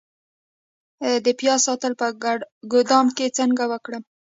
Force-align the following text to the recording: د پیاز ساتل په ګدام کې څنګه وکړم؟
د 1.25 1.27
پیاز 1.39 1.59
ساتل 1.67 1.93
په 2.01 2.07
ګدام 2.73 3.07
کې 3.17 3.33
څنګه 3.37 3.63
وکړم؟ 3.71 4.03